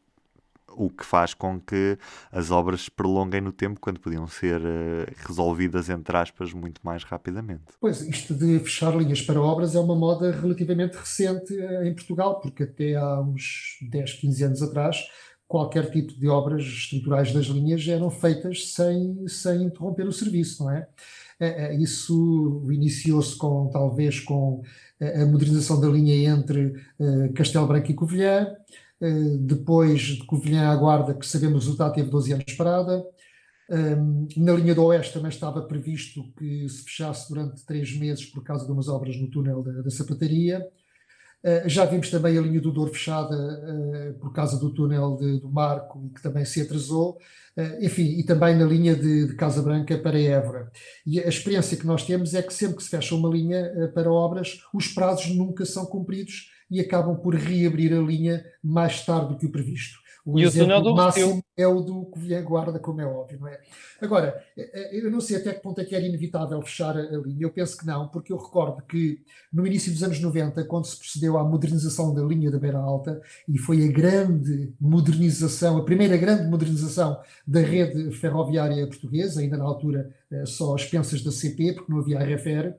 [0.76, 1.98] o que faz com que
[2.32, 7.04] as obras se prolonguem no tempo quando podiam ser uh, resolvidas, entre aspas, muito mais
[7.04, 7.64] rapidamente.
[7.80, 12.40] Pois, isto de fechar linhas para obras é uma moda relativamente recente uh, em Portugal,
[12.40, 14.98] porque até há uns 10, 15 anos atrás,
[15.48, 20.72] qualquer tipo de obras estruturais das linhas eram feitas sem, sem interromper o serviço, não
[20.72, 20.88] é?
[21.80, 24.62] Isso iniciou-se com, talvez, com
[25.02, 26.76] a modernização da linha entre
[27.34, 28.48] Castelo Branco e Covilhã,
[29.40, 33.04] depois de Covilhã à Guarda, que sabemos o resultado, teve 12 anos parada,
[33.72, 38.44] um, na linha do Oeste também estava previsto que se fechasse durante três meses por
[38.44, 40.68] causa de umas obras no túnel da, da sapataria.
[41.42, 45.40] Uh, já vimos também a linha do Douro fechada uh, por causa do túnel de,
[45.40, 47.18] do Marco, que também se atrasou.
[47.82, 50.72] Enfim, e também na linha de, de, Casa Branca para Évora.
[51.06, 54.10] E a experiência que nós temos é que sempre que se fecha uma linha para
[54.10, 59.38] obras, os prazos nunca são cumpridos e acabam por reabrir a linha mais tarde do
[59.38, 60.00] que o previsto.
[60.26, 63.60] O e o máximo é o do Covilhã Guarda, como é óbvio, não é?
[64.02, 67.18] Agora, eh, eh, eu não sei até que ponto é que era inevitável fechar a
[67.18, 69.22] linha, eu penso que não, porque eu recordo que
[69.54, 73.22] no início dos anos 90, quando se procedeu à modernização da linha da Beira Alta,
[73.48, 79.64] e foi a grande modernização, a primeira grande modernização da rede ferroviária portuguesa, ainda na
[79.64, 82.74] altura eh, só as pensas da CP, porque não havia a RFR,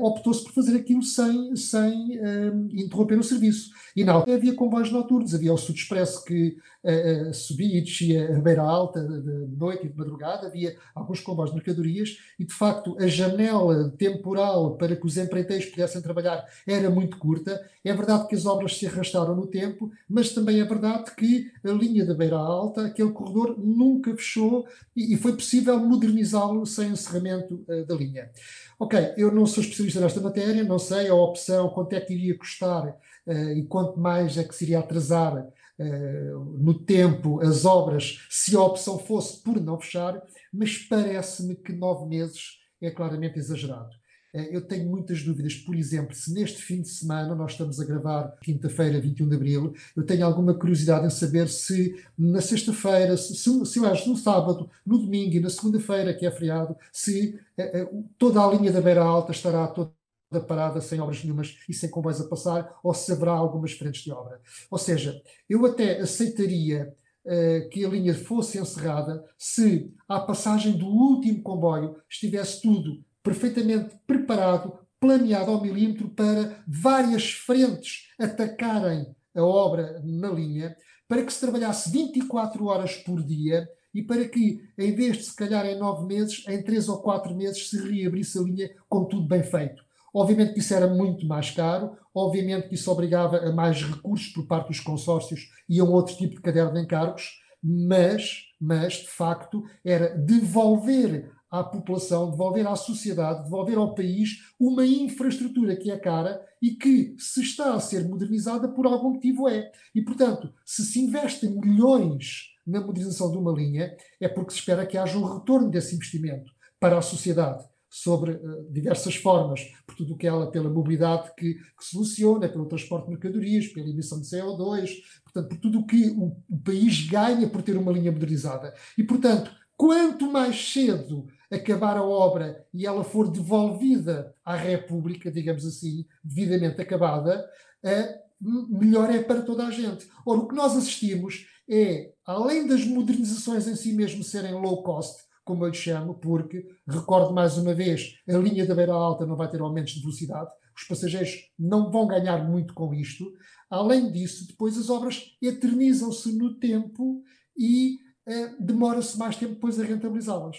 [0.00, 3.70] optou-se por fazer aquilo sem, sem um, interromper o serviço.
[3.94, 8.13] E na altura havia comboios noturnos, havia o Sud Expresso que uh, subia e descia
[8.16, 12.52] a beira alta de noite e de madrugada, havia alguns comboios de mercadorias e, de
[12.52, 17.60] facto, a janela temporal para que os empreiteiros pudessem trabalhar era muito curta.
[17.84, 21.70] É verdade que as obras se arrastaram no tempo, mas também é verdade que a
[21.70, 27.84] linha da beira alta, aquele corredor, nunca fechou e, foi possível modernizá-lo sem encerramento uh,
[27.84, 28.30] da linha.
[28.78, 32.36] Ok, eu não sou especialista nesta matéria, não sei a opção, quanto é que iria
[32.36, 35.46] custar uh, e quanto mais é que se iria atrasar eh,
[35.78, 42.06] no tempo as obras, se a opção fosse por não fechar, mas parece-me que nove
[42.06, 43.90] meses é claramente exagerado.
[44.34, 47.84] Eh, eu tenho muitas dúvidas, por exemplo, se neste fim de semana, nós estamos a
[47.84, 53.36] gravar quinta-feira, 21 de abril, eu tenho alguma curiosidade em saber se na sexta-feira, se,
[53.36, 58.44] se, se no sábado, no domingo e na segunda-feira, que é feriado, se eh, toda
[58.44, 59.92] a linha da Beira Alta estará toda
[60.34, 64.02] da parada sem obras nenhumas e sem comboios a passar, ou se haverá algumas frentes
[64.02, 64.40] de obra.
[64.70, 66.94] Ou seja, eu até aceitaria
[67.24, 73.94] uh, que a linha fosse encerrada se à passagem do último comboio estivesse tudo perfeitamente
[74.06, 80.76] preparado, planeado ao milímetro para várias frentes atacarem a obra na linha,
[81.08, 85.36] para que se trabalhasse 24 horas por dia e para que, em vez de se
[85.36, 89.26] calhar em nove meses, em três ou quatro meses se reabrisse a linha com tudo
[89.26, 89.83] bem feito.
[90.14, 94.46] Obviamente que isso era muito mais caro, obviamente que isso obrigava a mais recursos por
[94.46, 99.08] parte dos consórcios e a um outro tipo de caderno de encargos, mas, mas de
[99.08, 105.98] facto era devolver à população, devolver à sociedade, devolver ao país uma infraestrutura que é
[105.98, 109.70] cara e que, se está a ser modernizada, por algum motivo é.
[109.94, 114.86] E, portanto, se se investe milhões na modernização de uma linha, é porque se espera
[114.86, 117.64] que haja um retorno desse investimento para a sociedade
[117.96, 122.66] sobre uh, diversas formas, por tudo o que ela, pela mobilidade que, que soluciona, pelo
[122.66, 124.90] transporte de mercadorias, pela emissão de CO2,
[125.22, 128.74] portanto, por tudo o que o, o país ganha por ter uma linha modernizada.
[128.98, 135.64] E, portanto, quanto mais cedo acabar a obra e ela for devolvida à República, digamos
[135.64, 137.48] assim, devidamente acabada,
[137.84, 140.08] uh, melhor é para toda a gente.
[140.26, 145.22] Ora, o que nós assistimos é, além das modernizações em si mesmo serem low cost,
[145.44, 149.36] como eu lhe chamo, porque, recordo mais uma vez, a linha da Beira Alta não
[149.36, 153.32] vai ter aumentos de velocidade, os passageiros não vão ganhar muito com isto.
[153.70, 157.22] Além disso, depois as obras eternizam-se no tempo
[157.56, 160.56] e eh, demora-se mais tempo depois a rentabilizá-las.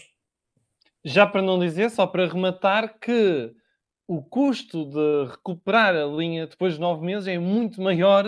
[1.03, 3.53] Já para não dizer, só para rematar, que
[4.07, 8.25] o custo de recuperar a linha depois de nove meses é muito maior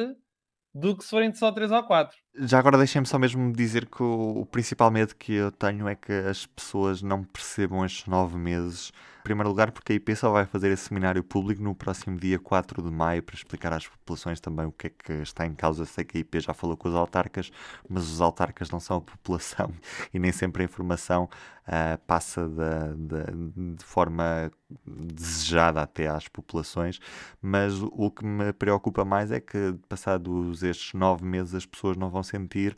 [0.80, 2.16] do que se forem só três ou quatro.
[2.40, 5.96] Já agora deixem-me só mesmo dizer que o, o, principal medo que eu tenho é
[5.96, 8.92] que as pessoas não percebam estes nove meses.
[9.22, 12.38] Em primeiro lugar, porque a IP só vai fazer esse seminário público no próximo dia
[12.38, 15.84] 4 de maio para explicar às populações também o que é que está em causa.
[15.84, 17.52] Sei que a IP já falou com os autarcas,
[17.90, 19.74] mas os autarcas não são a população
[20.14, 21.28] e nem sempre a informação
[21.68, 24.52] uh, passa de, de, de, forma
[24.86, 27.00] desejada até às populações.
[27.42, 32.10] Mas o que me preocupa mais é que, passados estes nove meses, as pessoas não
[32.10, 32.76] vão sentir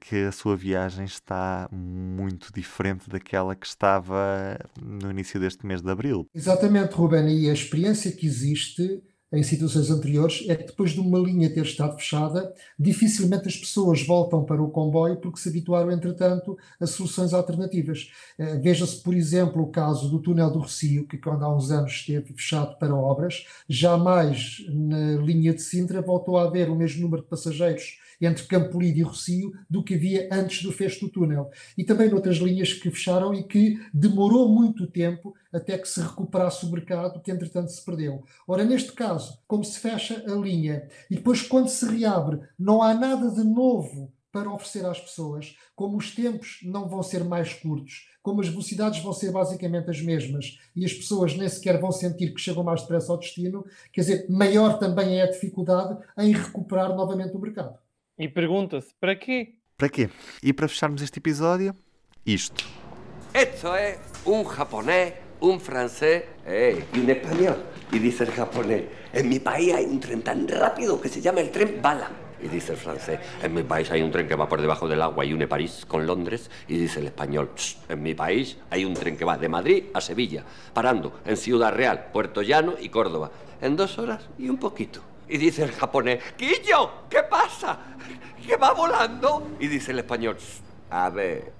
[0.00, 5.90] que a sua viagem está muito diferente daquela que estava no início deste mês de
[5.90, 6.26] abril.
[6.34, 11.18] Exatamente, Ruben, e a experiência que existe em situações anteriores é que depois de uma
[11.18, 16.56] linha ter estado fechada, dificilmente as pessoas voltam para o comboio porque se habituaram, entretanto,
[16.80, 18.10] a soluções alternativas.
[18.38, 21.92] Eh, veja-se, por exemplo, o caso do túnel do Recio, que quando há uns anos
[21.92, 27.22] esteve fechado para obras, jamais na linha de Sintra voltou a haver o mesmo número
[27.22, 31.50] de passageiros entre Campolide e Rocio do que havia antes do fecho do túnel.
[31.76, 36.66] E também noutras linhas que fecharam e que demorou muito tempo até que se recuperasse
[36.66, 38.24] o mercado que entretanto se perdeu.
[38.46, 42.94] Ora, neste caso, como se fecha a linha e depois quando se reabre não há
[42.94, 48.08] nada de novo para oferecer às pessoas, como os tempos não vão ser mais curtos,
[48.22, 52.34] como as velocidades vão ser basicamente as mesmas e as pessoas nem sequer vão sentir
[52.34, 56.94] que chegam mais depressa ao destino, quer dizer, maior também é a dificuldade em recuperar
[56.94, 57.78] novamente o mercado.
[58.18, 59.54] E pergunta-se, para quê?
[59.76, 60.10] Para quê?
[60.42, 61.72] E para fecharmos este episódio,
[62.26, 62.64] isto.
[63.32, 67.62] Esto es un japonés, un francés eh, y un español.
[67.92, 71.42] Y dice el japonés, en mi país hay un tren tan rápido que se llama
[71.42, 72.10] el tren bala.
[72.42, 75.00] Y dice el francés, en mi país hay un tren que va por debajo del
[75.00, 76.50] agua y une París con Londres.
[76.66, 77.52] Y dice el español,
[77.88, 80.42] en mi país hay un tren que va de Madrid a Sevilla,
[80.74, 85.07] parando en Ciudad Real, Puerto Llano y Córdoba, en dos horas y un poquito.
[85.28, 87.78] Y dice el japonés, Quillo, ¿qué pasa?
[88.46, 89.56] ¿Que va volando?
[89.60, 90.38] Y dice el español,
[90.90, 91.52] a ver.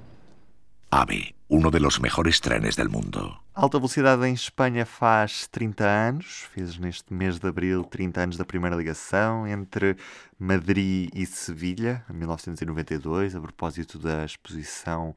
[0.90, 3.42] AVE, uno de los mejores trenes del mundo.
[3.52, 8.44] Alta velocidade em Espanha faz 30 anos, fez neste mês de abril 30 anos da
[8.44, 9.96] primeira ligação entre
[10.38, 15.14] Madrid e Sevilha, em 1992, a propósito da exposição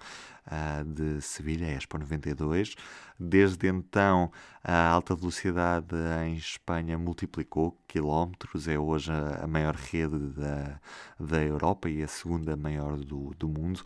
[0.85, 2.75] de Sevilha, Expo 92.
[3.23, 4.31] Desde então,
[4.63, 5.95] a alta velocidade
[6.25, 10.79] em Espanha multiplicou quilómetros, é hoje a maior rede da,
[11.19, 13.83] da Europa e a segunda maior do, do mundo.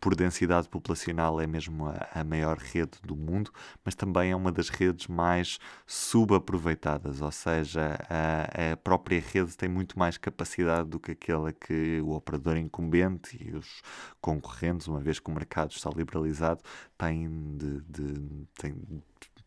[0.00, 3.52] Por densidade populacional, é mesmo a, a maior rede do mundo,
[3.84, 9.68] mas também é uma das redes mais subaproveitadas, ou seja, a, a própria rede tem
[9.68, 13.82] muito mais capacidade do que aquela que o operador incumbente e os
[14.20, 16.60] concorrentes, uma vez que o mercado está liberalizado,
[16.98, 18.74] têm de, de têm,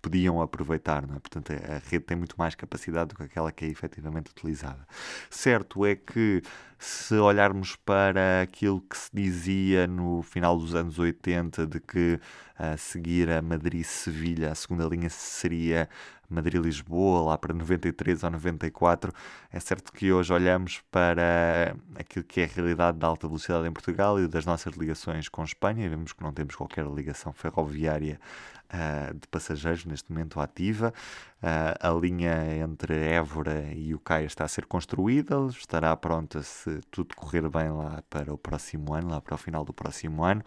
[0.02, 1.20] podiam aproveitar, não é?
[1.20, 4.88] Portanto, a rede tem muito mais capacidade do que aquela que é efetivamente utilizada.
[5.30, 6.42] Certo é que
[6.80, 12.20] se olharmos para aquilo que se dizia no final dos anos 80 de que
[12.58, 15.90] a seguir a Madrid-Sevilha a segunda linha seria
[16.30, 19.14] Madrid-Lisboa, lá para 93 ou 94,
[19.52, 23.72] é certo que hoje olhamos para aquilo que é a realidade da alta velocidade em
[23.72, 28.20] Portugal e das nossas ligações com Espanha e vemos que não temos qualquer ligação ferroviária
[28.68, 30.94] uh, de passageiros neste momento ativa.
[31.42, 36.82] Uh, a linha entre Évora e o Caia está a ser construída, estará pronta se
[36.92, 40.44] tudo correr bem lá para o próximo ano, lá para o final do próximo ano,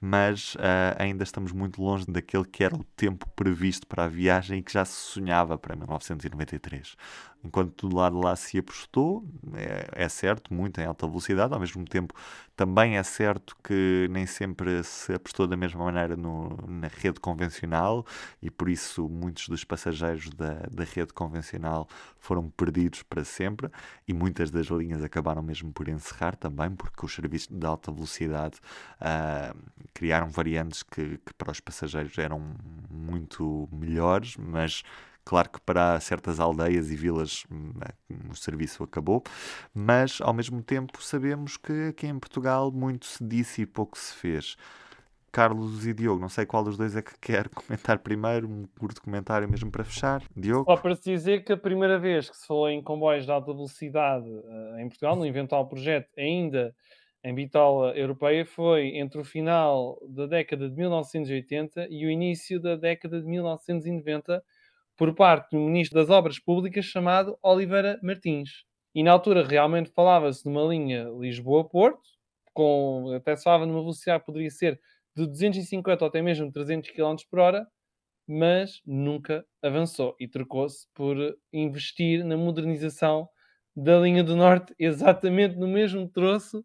[0.00, 4.58] mas uh, ainda estamos muito longe daquele que era o tempo previsto para a viagem
[4.58, 6.96] e que já se sonhava para 1993
[7.44, 9.24] enquanto do lado lá se apostou,
[9.54, 12.14] é, é, certo, muito em alta velocidade, ao mesmo tempo
[12.56, 18.04] também é certo que nem sempre se apostou da mesma maneira no, na rede convencional
[18.42, 23.70] e por isso muitos dos passageiros da, da rede convencional foram perdidos para sempre
[24.08, 28.58] e muitas das linhas acabaram mesmo por encerrar também, porque os serviços de alta velocidade
[29.00, 29.56] uh,
[29.94, 32.42] criaram variantes que, que para os passageiros eram
[32.90, 34.82] muito melhores, mas
[35.28, 37.74] Claro que para certas aldeias e vilas hum,
[38.30, 39.22] o serviço acabou,
[39.74, 44.14] mas ao mesmo tempo sabemos que aqui em Portugal muito se disse e pouco se
[44.14, 44.56] fez.
[45.30, 49.02] Carlos e Diogo, não sei qual dos dois é que quer comentar primeiro, um curto
[49.02, 50.22] comentário mesmo para fechar.
[50.34, 50.64] Diogo?
[50.64, 53.52] Só para se dizer que a primeira vez que se falou em comboios de alta
[53.52, 56.74] velocidade uh, em Portugal, no eventual projeto ainda
[57.22, 62.76] em bitola europeia, foi entre o final da década de 1980 e o início da
[62.76, 64.42] década de 1990
[64.98, 68.64] por parte do Ministro das Obras Públicas chamado Oliveira Martins.
[68.92, 72.02] E na altura realmente falava-se de uma linha Lisboa-Porto,
[72.52, 74.80] com até se falava numa velocidade que poderia ser
[75.16, 77.66] de 250 ou até mesmo 300 km por hora,
[78.26, 81.16] mas nunca avançou e trocou-se por
[81.52, 83.28] investir na modernização
[83.76, 86.64] da linha do Norte, exatamente no mesmo troço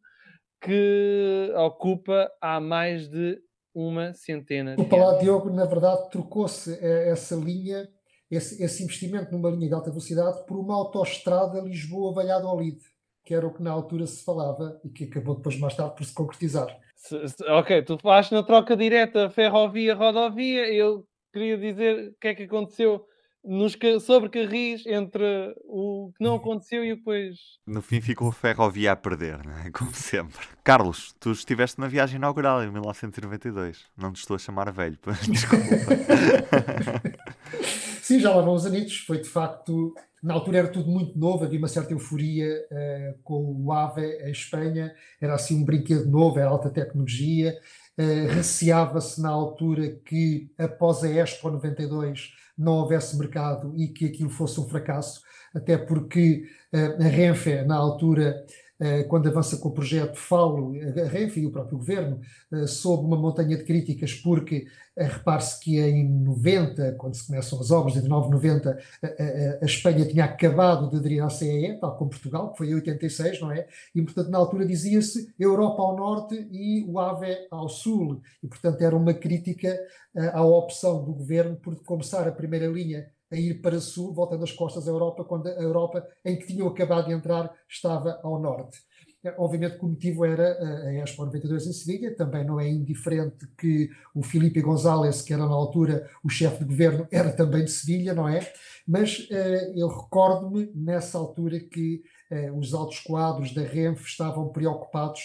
[0.59, 3.39] que ocupa há mais de
[3.75, 4.88] uma centena de anos.
[4.88, 7.88] O Palácio Diogo, na verdade, trocou-se eh, essa linha
[8.36, 12.79] esse, esse investimento numa linha de alta velocidade por uma autoestrada Lisboa-Valladolid,
[13.23, 16.05] que era o que na altura se falava e que acabou depois mais tarde por
[16.05, 16.67] se concretizar.
[16.95, 22.36] Se, se, ok, tu falaste na troca direta ferrovia-rodovia, eu queria dizer o que é
[22.36, 23.05] que aconteceu
[23.44, 27.38] nos sobre carris entre o que não aconteceu e o que depois.
[27.68, 29.70] No fim ficou a ferrovia a perder, não é?
[29.72, 30.48] Como sempre.
[30.64, 33.86] Carlos, tu estiveste na viagem inaugural em 1992.
[33.98, 35.66] Não te estou a chamar velho, mas desculpa.
[38.02, 38.98] Sim, já lá vão os anitos.
[38.98, 43.56] Foi de facto, na altura era tudo muito novo, havia uma certa euforia eh, com
[43.62, 44.94] o AVE em Espanha.
[45.20, 47.58] Era assim um brinquedo novo, era alta tecnologia.
[47.98, 54.30] Eh, receava-se na altura que após a Expo 92 não houvesse mercado e que aquilo
[54.30, 55.22] fosse um fracasso,
[55.54, 58.45] até porque eh, a Renfe, na altura,
[59.07, 62.19] quando avança com o projeto Falo, a Renfe e o próprio governo,
[62.51, 64.65] eh, sob uma montanha de críticas, porque
[64.95, 68.77] eh, repare-se que em 90, quando se começam as obras, em 990,
[69.61, 73.41] a, Espanha tinha acabado de aderir à CEE, tal como Portugal, que foi em 86,
[73.41, 73.67] não é?
[73.95, 78.21] E, portanto, na altura dizia-se Europa ao norte e o AVE ao sul.
[78.41, 79.79] E, portanto, era uma crítica
[80.15, 84.43] eh, à opção do governo por começar a primeira linha a ir para sul, voltando
[84.43, 88.39] as costas à Europa, quando a Europa, em que tinham acabado de entrar, estava ao
[88.39, 88.79] norte.
[89.38, 93.89] Obviamente que o motivo era a Expo 92 em Sevilha, também não é indiferente que
[94.13, 98.13] o Filipe González, que era na altura o chefe de governo, era também de Sevilha,
[98.13, 98.51] não é?
[98.86, 105.21] Mas eh, eu recordo-me nessa altura que eh, os altos quadros da Renfe estavam preocupados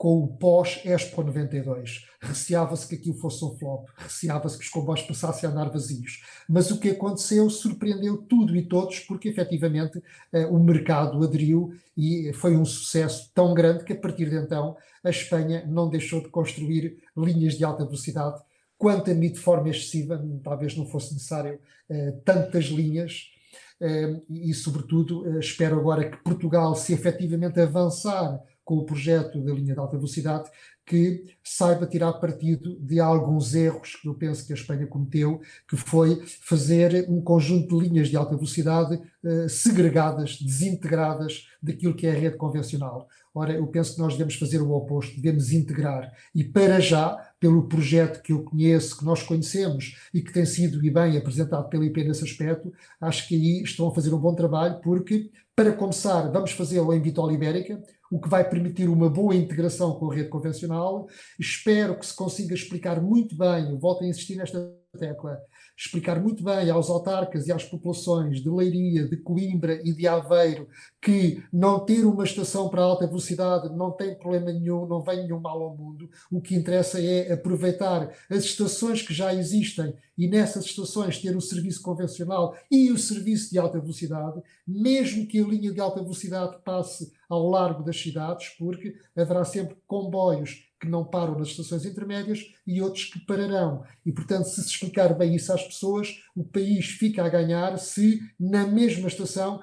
[0.00, 2.06] com o pós-Expo 92.
[2.22, 6.22] Receava-se que aquilo fosse um flop, receava-se que os comboios passassem a andar vazios.
[6.48, 12.32] Mas o que aconteceu surpreendeu tudo e todos, porque efetivamente eh, o mercado aderiu e
[12.32, 14.74] foi um sucesso tão grande que a partir de então
[15.04, 18.40] a Espanha não deixou de construir linhas de alta velocidade,
[18.78, 23.30] quanto a mim de forma excessiva, talvez não fosse necessário eh, tantas linhas.
[23.78, 28.40] Eh, e, sobretudo, espero agora que Portugal, se efetivamente avançar
[28.70, 30.48] com o projeto da linha de alta velocidade,
[30.86, 35.76] que saiba tirar partido de alguns erros que eu penso que a Espanha cometeu, que
[35.76, 42.12] foi fazer um conjunto de linhas de alta velocidade eh, segregadas, desintegradas daquilo que é
[42.12, 43.08] a rede convencional.
[43.32, 46.12] Ora, eu penso que nós devemos fazer o oposto, devemos integrar.
[46.34, 50.84] E para já, pelo projeto que eu conheço, que nós conhecemos e que tem sido
[50.84, 54.34] e bem apresentado pela IP nesse aspecto, acho que aí estão a fazer um bom
[54.34, 59.36] trabalho, porque, para começar, vamos fazê-lo em Vitória Ibérica, o que vai permitir uma boa
[59.36, 61.06] integração com a rede convencional.
[61.38, 65.38] Espero que se consiga explicar muito bem, volto a insistir nesta tecla,
[65.80, 70.68] explicar muito bem aos autarcas e às populações de Leiria, de Coimbra e de Aveiro
[71.00, 75.40] que não ter uma estação para alta velocidade não tem problema nenhum, não vem nenhum
[75.40, 76.10] mal ao mundo.
[76.30, 81.40] O que interessa é aproveitar as estações que já existem e nessas estações ter o
[81.40, 86.58] serviço convencional e o serviço de alta velocidade, mesmo que a linha de alta velocidade
[86.62, 92.40] passe ao largo das cidades, porque haverá sempre comboios que não param nas estações intermédias
[92.66, 93.84] e outros que pararão.
[94.04, 98.20] E, portanto, se se explicar bem isso às pessoas, o país fica a ganhar se
[98.38, 99.60] na mesma estação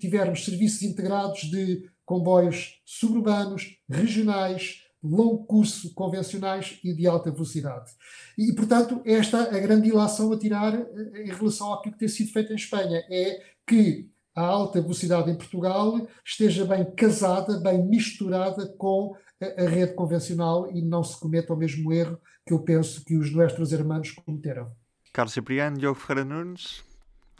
[0.00, 7.90] tivermos serviços integrados de comboios suburbanos, regionais, longo curso convencionais e de alta velocidade.
[8.38, 12.32] E, portanto, esta é a grande ilação a tirar em relação àquilo que tem sido
[12.32, 18.66] feito em Espanha, é que a alta velocidade em Portugal esteja bem casada, bem misturada
[18.78, 23.16] com a, rede convencional e não se cometa o mesmo erro que eu penso que
[23.16, 24.70] os nossos irmãos cometeram.
[25.12, 26.82] Carlos Cipriano, Diogo Ferreira Nunes,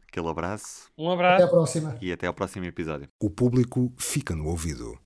[0.07, 0.91] aquele abraço.
[0.97, 1.45] Um Até abraço.
[1.45, 1.99] a próxima.
[2.01, 3.09] E até ao próximo episódio.
[3.21, 4.99] O público fica no ouvido.